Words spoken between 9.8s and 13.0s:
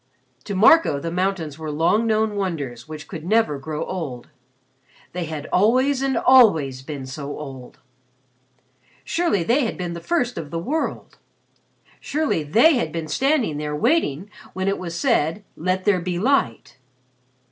the first of the world! Surely they had